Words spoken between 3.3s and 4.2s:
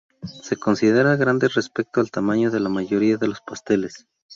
pasteles.